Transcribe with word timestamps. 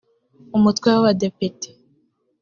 umutwe 0.57 0.87
w’abadepite 0.93 1.67